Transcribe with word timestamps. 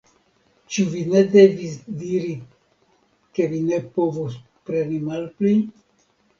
Ĉu 0.77 0.85
vi 0.93 1.03
ne 1.11 1.21
devis 1.35 1.75
diri 1.99 2.33
ke 3.37 3.49
vi 3.53 3.63
ne 3.69 3.81
povus 4.01 4.41
preni 4.67 5.01
malpli? 5.09 5.57